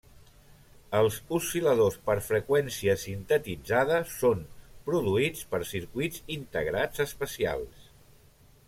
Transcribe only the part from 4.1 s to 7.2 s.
són produïts per circuits integrats